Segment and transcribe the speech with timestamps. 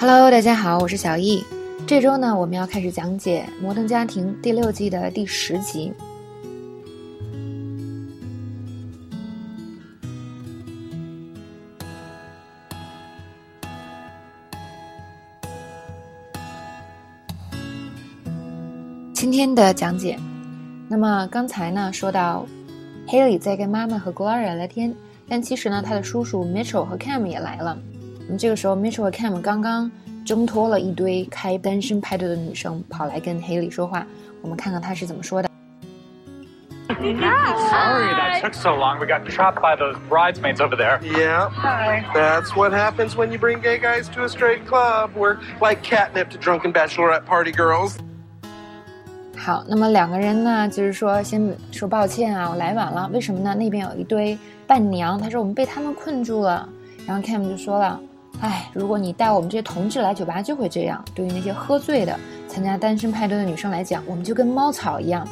[0.00, 1.44] Hello，大家好，我是小易。
[1.86, 5.92] 这周呢，我们要开始讲解《摩登家庭》第六季的第十集。
[19.12, 20.18] 今天的讲解，
[20.88, 22.46] 那么刚才呢说到
[23.06, 24.94] ，Haley 在跟妈妈和 Gloria 聊天，
[25.28, 27.78] 但其实呢，他的叔叔 Mitchell 和 Cam 也来了。
[28.30, 29.90] 那么这个时候，Mitchell 和 Cam 刚刚
[30.24, 34.06] 挣脱了一堆开单身派对的女生，跑来跟 Haley 说话。
[34.40, 35.50] 我们看看他是怎么说的。
[36.90, 37.16] Sorry
[38.14, 39.00] that took so long.
[39.00, 41.00] We got trapped by those bridesmaids over there.
[41.02, 41.48] Yeah.
[41.50, 42.04] Hi.
[42.14, 45.10] That's what happens when you bring gay guys to a straight club.
[45.16, 47.96] We're like catnip to drunken bachelorette party girls.
[49.36, 53.10] 好，那么两个人呢，就是说先说抱歉啊，我来晚了。
[53.12, 53.56] 为什么呢？
[53.56, 54.38] 那边有一堆
[54.68, 56.68] 伴娘，他说我们被他们困住了。
[57.06, 57.98] 然后 Cam 就说了，
[58.40, 61.04] 哎，如果你带我们这些同志来酒吧，就会这样。
[61.14, 62.18] 对于那些喝醉的
[62.48, 65.28] 参加单身派对的女生来讲，我们就跟猫草一样。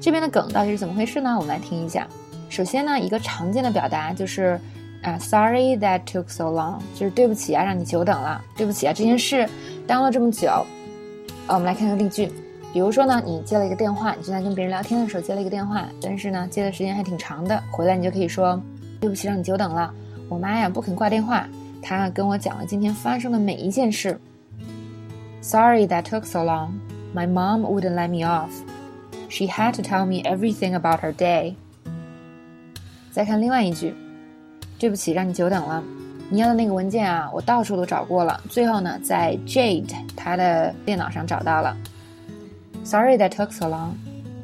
[0.00, 1.34] 这边的梗到底是怎么回事呢？
[1.34, 2.06] 我们来听一下。
[2.48, 4.60] 首先呢，一个常见的表达就是
[5.02, 8.40] 啊，Sorry that took so long，就是对不起啊，让你久等了。
[8.56, 9.48] 对不起啊，这件事
[9.86, 10.48] 耽误了这么久。
[10.48, 10.64] 啊，
[11.48, 12.30] 我们来看看例句。
[12.72, 17.60] 比如说呢，你接了一个电话，你正在跟别人聊天的时候接了一个电话，但是呢，接的时间还挺长的。
[17.72, 18.62] 回来你就可以说，
[19.00, 19.92] 对不起，让你久等了。
[20.28, 21.48] 我妈呀不肯挂电话，
[21.81, 24.19] 她跟我讲了今天发生的每一件事。
[25.41, 26.71] Sorry that took so long.
[27.13, 28.51] My mom wouldn't let me off.
[29.29, 31.55] She had to tell me everything about her day.
[33.11, 33.93] 再看另外一句，
[34.77, 35.83] 对不起，让你久等了。
[36.29, 41.77] 你要的那个文件啊，我到处都找过了，最后呢，在 Jade 她的电脑上找到了。
[42.83, 43.91] Sorry that took so long.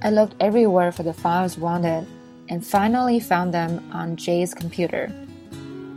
[0.00, 2.04] I looked everywhere for the files wanted,
[2.48, 5.10] and finally found them on Jay's computer.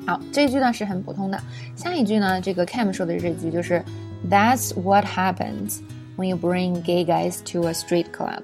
[0.08, 1.38] 好，这一句呢是很普通的。
[1.76, 3.84] 下一句呢，这个 Cam 说的这句就是
[4.30, 5.80] That's what happens
[6.16, 8.40] when you bring gay guys to a street club.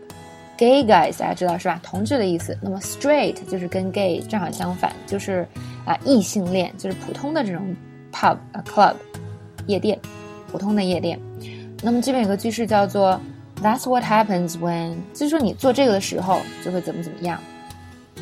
[0.59, 1.81] Gay guys 大家知道是吧？
[1.83, 2.55] 同志的意思。
[2.61, 5.49] 那么 straight 就是跟 gay 正好相反，就是
[5.87, 7.75] 啊异性恋，就是普通的这种
[8.13, 8.95] pub 啊 club
[9.67, 9.99] 夜店，
[10.53, 11.19] 普通的夜店。
[11.83, 13.19] 那么这边有个句式叫做
[13.63, 17.41] That's what happens when，就是说你做这个的时候就会怎么怎么样。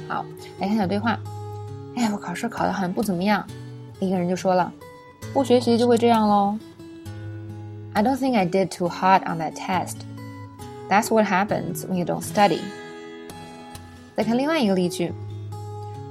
[0.07, 0.25] 好，
[0.61, 1.19] 来看小对话。
[1.97, 3.47] 哎，我考试考的好像不怎么样。
[4.01, 4.73] 一个人就说了，
[5.33, 6.59] 不学习就会这样喽。
[7.93, 9.97] I don't think I did too hard on that test.
[10.89, 12.61] That's what happens when you don't study.
[14.17, 15.13] 再看另外一个例句，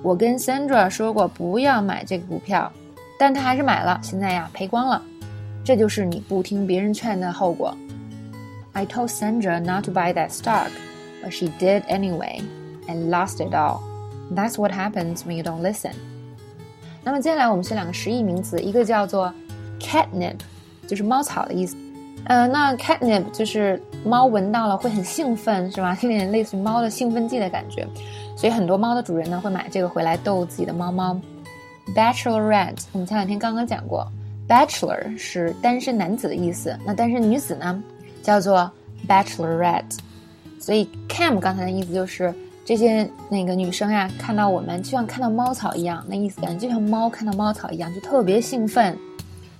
[0.03, 2.71] 我跟 Sandra 说过不要买这个股票，
[3.19, 5.01] 但她还是买了，现在呀赔光了。
[5.63, 7.75] 这就是你不听别人劝的后果。
[8.73, 10.69] I told Sandra not to buy that stock,
[11.23, 12.41] but she did anyway
[12.87, 13.81] and lost it all.
[14.33, 15.91] That's what happens when you don't listen.
[17.03, 19.33] 那么接下来我们学两个实义名词，一个叫做
[19.79, 20.37] catnip，
[20.87, 21.75] 就是猫草的意思。
[22.25, 25.97] 呃，那 catnip 就是猫闻到了会很兴奋，是吧？
[26.01, 27.85] 有点类似于猫的兴奋剂的感觉。
[28.37, 31.19] 所以很多猫的主人呢会买这个回来逗自己的猫猫。
[31.93, 34.07] Bachelorette，我们前两天刚刚讲过
[34.47, 37.83] ，Bachelor 是单身男子的意思，那单身女子呢
[38.23, 38.71] 叫做
[39.07, 39.97] Bachelorette。
[40.59, 42.33] 所以 Cam 刚才的意思就是。
[42.71, 48.97] 这些那个女生呀，看到我们就像看到猫草一样，那意思感觉就像猫看到猫草一样，就特别兴奋。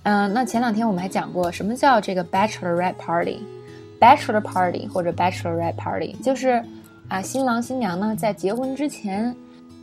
[0.04, 6.64] 嗯，那前两天我们还讲过，什么叫这个 bachelorette party？bachelor party 或者 bachelorette party，就是
[7.08, 9.36] 啊，新郎新娘呢在结婚之前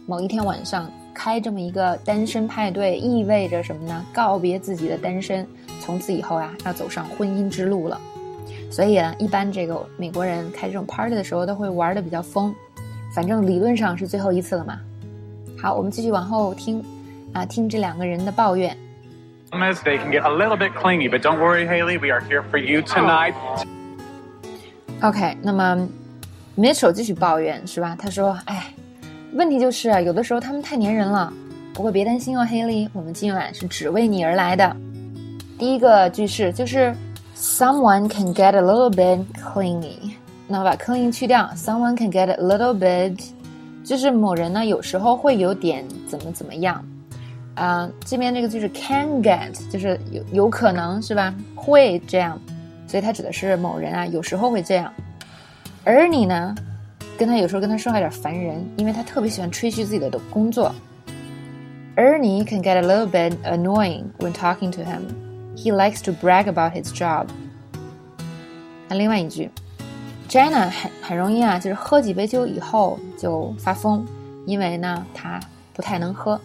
[0.08, 4.04] 某一天晚上开这么一个单身派对，意味着什么呢？
[4.12, 5.46] 告别自己的单身，
[5.80, 8.02] 从此以后啊要走上婚姻之路了。
[8.72, 12.52] 所以呢，一般这个美国人开这种 party 的时候都会玩的比较疯。
[13.14, 14.80] 反正理论上是最后一次了嘛。
[15.62, 16.84] 好，我们继续往后听，
[17.34, 18.76] 啊，听这两个人的抱怨。
[19.52, 21.98] They can get a little bit clingy, but don't worry, Haley.
[21.98, 23.34] We are here for you tonight.
[25.02, 25.88] OK，那么
[26.56, 27.96] Mitchell 继续抱怨是吧？
[27.98, 28.74] 他说：“哎，
[29.34, 31.34] 问题就是有的时候他们太粘人了。
[31.74, 34.76] 不过别担心哦，Haley，我们今晚是只为你而来的。”
[35.58, 36.96] 第一个句式就是
[37.36, 40.14] Someone can get a little bit clingy。
[40.52, 43.16] 那把 clean 去掉，someone can get a little bit，
[43.84, 46.84] 就是某人呢有时候会有点怎么怎么样，
[47.54, 51.32] 啊、这边这个就是 can get，就是有有可能是吧？
[51.54, 52.42] 会这样，
[52.88, 54.92] 所以它指的是某人啊有时候会这样。
[55.84, 56.56] 而你呢，
[57.16, 60.74] 跟他有时候跟他说话有点烦人，因为他特别喜欢吹嘘自己的工作。
[61.96, 65.02] Ernie can get a little bit annoying when talking to him.
[65.56, 67.28] He likes to brag about his job.
[68.88, 69.52] 看另外一句。
[70.29, 74.05] Jenna 很很容易啊，就是喝几杯酒以后就发疯，
[74.47, 75.39] 因为呢她
[75.73, 76.41] 不太能喝。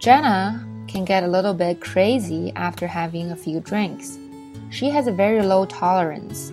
[0.00, 0.54] Jenna
[0.86, 4.16] can get a little bit crazy after having a few drinks.
[4.70, 6.52] She has a very low tolerance.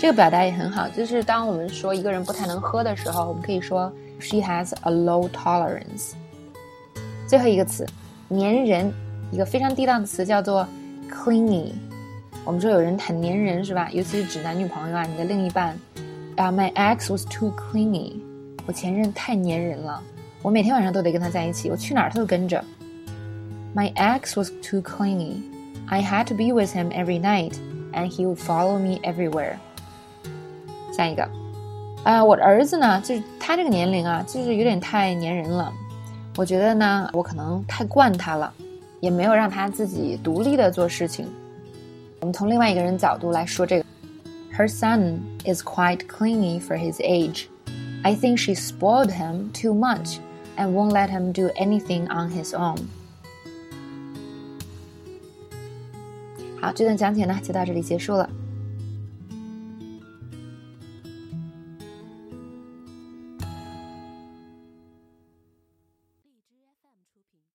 [0.00, 6.12] 这个表达也很好，就是当我们说一个人不太能喝的时候，我们可以说 she has a low tolerance。
[7.26, 7.86] 最后一个词，
[8.28, 8.92] 粘人，
[9.30, 10.66] 一个非常地道的词叫做
[11.10, 11.72] clingy。
[12.45, 13.89] 我们说有人很粘人是吧？
[13.91, 15.77] 尤其是指男女朋友啊，你的另一半
[16.37, 18.13] 啊，My ex was too clingy。
[18.65, 20.01] 我前任太粘人了，
[20.41, 22.63] 我每天晚上都得跟他在一起，我去哪儿他都跟着。
[23.75, 25.41] My ex was too clingy.
[25.87, 27.53] I had to be with him every night,
[27.93, 29.55] and he would follow me everywhere.
[30.91, 31.29] 下一个，
[32.03, 35.71] 啊，我的儿子呢，就是他这个年龄啊，就是有点太粘人了。
[36.35, 38.53] 我觉得呢，我可能太惯他了，
[38.99, 41.27] 也没有让他自己独立的做事情。
[42.20, 43.84] 我们从另外一个人角度来说这个，
[44.56, 47.46] Her son is quite clingy for his age.
[48.02, 50.18] I think she spoiled him too much
[50.56, 52.78] and won't let him do anything on his own.
[56.60, 58.28] 好，这段讲解呢就到这里结束了。